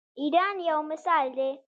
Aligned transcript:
ایران 0.19 0.55
یو 0.67 0.79
مثال 0.91 1.27
دی. 1.37 1.51